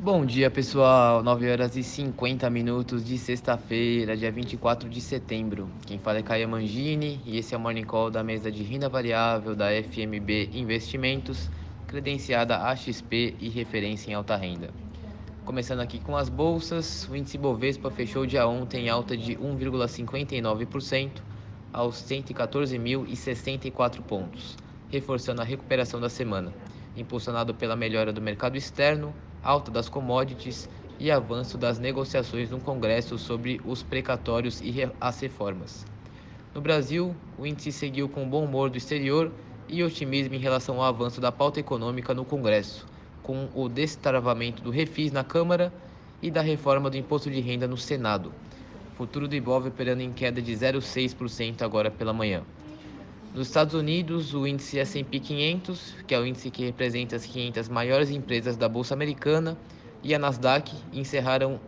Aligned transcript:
Bom 0.00 0.24
dia, 0.24 0.48
pessoal. 0.48 1.24
9 1.24 1.50
horas 1.50 1.74
e 1.74 1.82
50 1.82 2.48
minutos 2.48 3.04
de 3.04 3.18
sexta-feira, 3.18 4.16
dia 4.16 4.30
24 4.30 4.88
de 4.88 5.00
setembro. 5.00 5.68
Quem 5.84 5.98
fala 5.98 6.18
é 6.18 6.22
Caia 6.22 6.46
Mangini 6.46 7.20
e 7.26 7.36
esse 7.36 7.52
é 7.52 7.58
o 7.58 7.60
Morning 7.60 7.82
Call 7.82 8.08
da 8.08 8.22
mesa 8.22 8.48
de 8.48 8.62
renda 8.62 8.88
variável 8.88 9.56
da 9.56 9.70
FMB 9.70 10.50
Investimentos, 10.52 11.50
credenciada 11.88 12.58
AXP 12.58 13.34
e 13.40 13.48
referência 13.48 14.12
em 14.12 14.14
alta 14.14 14.36
renda. 14.36 14.70
Começando 15.44 15.80
aqui 15.80 15.98
com 15.98 16.16
as 16.16 16.28
bolsas, 16.28 17.08
o 17.10 17.16
índice 17.16 17.36
Bovespa 17.36 17.90
fechou 17.90 18.24
dia 18.24 18.46
ontem 18.46 18.86
em 18.86 18.88
alta 18.88 19.16
de 19.16 19.34
1,59% 19.34 21.10
aos 21.72 21.96
114.064 21.96 24.00
pontos, 24.02 24.56
reforçando 24.92 25.42
a 25.42 25.44
recuperação 25.44 26.00
da 26.00 26.08
semana, 26.08 26.54
impulsionado 26.96 27.52
pela 27.52 27.74
melhora 27.74 28.12
do 28.12 28.22
mercado 28.22 28.56
externo 28.56 29.12
alta 29.48 29.70
das 29.70 29.88
commodities 29.88 30.68
e 31.00 31.10
avanço 31.10 31.56
das 31.56 31.78
negociações 31.78 32.50
no 32.50 32.60
Congresso 32.60 33.16
sobre 33.16 33.58
os 33.64 33.82
precatórios 33.82 34.60
e 34.60 34.74
as 35.00 35.20
reformas. 35.20 35.86
No 36.54 36.60
Brasil, 36.60 37.16
o 37.38 37.46
índice 37.46 37.72
seguiu 37.72 38.10
com 38.10 38.28
bom 38.28 38.44
humor 38.44 38.68
do 38.68 38.76
exterior 38.76 39.32
e 39.66 39.82
otimismo 39.82 40.34
em 40.34 40.38
relação 40.38 40.76
ao 40.76 40.82
avanço 40.82 41.18
da 41.18 41.32
pauta 41.32 41.58
econômica 41.60 42.12
no 42.12 42.26
Congresso, 42.26 42.84
com 43.22 43.48
o 43.54 43.70
destravamento 43.70 44.62
do 44.62 44.70
refis 44.70 45.12
na 45.12 45.24
Câmara 45.24 45.72
e 46.20 46.30
da 46.30 46.42
reforma 46.42 46.90
do 46.90 46.98
imposto 46.98 47.30
de 47.30 47.40
renda 47.40 47.66
no 47.66 47.78
Senado. 47.78 48.34
Futuro 48.96 49.26
do 49.26 49.34
Ibov 49.34 49.66
operando 49.66 50.02
em 50.02 50.12
queda 50.12 50.42
de 50.42 50.52
0,6% 50.52 51.62
agora 51.62 51.90
pela 51.90 52.12
manhã. 52.12 52.42
Nos 53.34 53.48
Estados 53.48 53.74
Unidos, 53.74 54.32
o 54.32 54.46
índice 54.46 54.78
S&P 54.78 55.20
500, 55.20 55.96
que 56.06 56.14
é 56.14 56.18
o 56.18 56.24
índice 56.24 56.50
que 56.50 56.64
representa 56.64 57.14
as 57.14 57.26
500 57.26 57.68
maiores 57.68 58.10
empresas 58.10 58.56
da 58.56 58.66
bolsa 58.70 58.94
americana, 58.94 59.56
e 60.02 60.14
a 60.14 60.18
Nasdaq 60.18 60.74
encerraram 60.94 61.60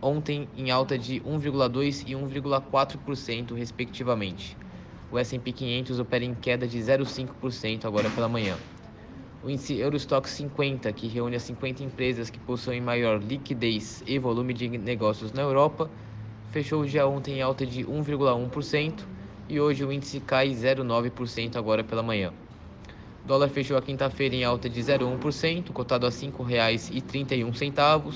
ontem 0.00 0.48
em 0.56 0.70
alta 0.70 0.98
de 0.98 1.20
1,2 1.20 2.02
e 2.06 2.14
1,4% 2.14 3.54
respectivamente. 3.54 4.56
O 5.10 5.18
S&P 5.18 5.52
500 5.52 6.00
opera 6.00 6.24
em 6.24 6.34
queda 6.34 6.66
de 6.66 6.78
0,5% 6.78 7.84
agora 7.84 8.08
pela 8.08 8.28
manhã. 8.28 8.56
O 9.44 9.50
índice 9.50 9.78
Eurostock 9.78 10.26
50, 10.26 10.90
que 10.94 11.08
reúne 11.08 11.36
as 11.36 11.42
50 11.42 11.84
empresas 11.84 12.30
que 12.30 12.38
possuem 12.38 12.80
maior 12.80 13.22
liquidez 13.22 14.02
e 14.06 14.18
volume 14.18 14.54
de 14.54 14.66
negócios 14.78 15.30
na 15.30 15.42
Europa, 15.42 15.90
fechou 16.50 16.80
o 16.80 16.86
dia 16.86 17.06
ontem 17.06 17.36
em 17.36 17.42
alta 17.42 17.66
de 17.66 17.84
1,1% 17.84 19.04
e 19.48 19.60
hoje 19.60 19.84
o 19.84 19.92
índice 19.92 20.20
cai 20.20 20.50
0,9% 20.50 21.56
agora 21.56 21.84
pela 21.84 22.02
manhã. 22.02 22.32
O 23.24 23.28
dólar 23.28 23.48
fechou 23.48 23.76
a 23.76 23.82
quinta-feira 23.82 24.34
em 24.34 24.44
alta 24.44 24.68
de 24.68 24.80
0,1%, 24.80 25.72
cotado 25.72 26.06
a 26.06 26.10
R$ 26.10 26.14
5,31. 26.14 28.12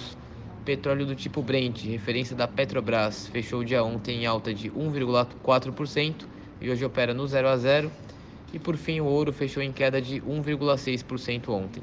Petróleo 0.64 1.06
do 1.06 1.17
tipo 1.17 1.42
Brent, 1.42 1.84
referência 1.84 2.37
da 2.37 2.47
Petrobras, 2.47 3.27
fechou 3.28 3.61
o 3.61 3.64
dia 3.64 3.83
ontem 3.83 4.22
em 4.22 4.27
alta 4.27 4.55
de 4.55 4.70
1,4% 4.70 6.14
e 6.61 6.70
hoje 6.70 6.84
opera 6.84 7.14
no 7.14 7.27
0 7.27 7.48
a 7.48 7.56
0. 7.56 7.91
E 8.53 8.59
por 8.59 8.77
fim, 8.77 9.00
o 9.00 9.05
ouro 9.05 9.33
fechou 9.33 9.62
em 9.62 9.72
queda 9.72 10.00
de 10.00 10.20
1,6% 10.20 11.48
ontem. 11.48 11.83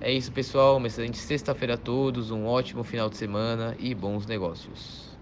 É 0.00 0.12
isso, 0.12 0.30
pessoal. 0.30 0.76
Uma 0.76 0.86
excelente 0.86 1.18
sexta-feira 1.18 1.74
a 1.74 1.78
todos, 1.78 2.30
um 2.30 2.46
ótimo 2.46 2.84
final 2.84 3.08
de 3.08 3.16
semana 3.16 3.74
e 3.78 3.94
bons 3.94 4.26
negócios. 4.26 5.15